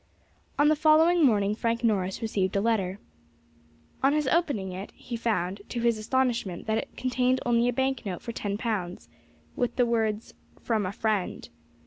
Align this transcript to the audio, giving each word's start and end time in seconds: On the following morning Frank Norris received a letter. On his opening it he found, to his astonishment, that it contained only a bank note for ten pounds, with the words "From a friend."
On 0.57 0.67
the 0.67 0.75
following 0.75 1.23
morning 1.23 1.53
Frank 1.53 1.83
Norris 1.83 2.23
received 2.23 2.55
a 2.55 2.59
letter. 2.59 2.97
On 4.01 4.13
his 4.13 4.27
opening 4.27 4.71
it 4.71 4.89
he 4.95 5.15
found, 5.15 5.61
to 5.69 5.79
his 5.81 5.99
astonishment, 5.99 6.65
that 6.65 6.79
it 6.79 6.97
contained 6.97 7.39
only 7.45 7.67
a 7.67 7.71
bank 7.73 8.03
note 8.03 8.23
for 8.23 8.31
ten 8.31 8.57
pounds, 8.57 9.09
with 9.55 9.75
the 9.75 9.85
words 9.85 10.33
"From 10.59 10.87
a 10.87 10.91
friend." 10.91 11.47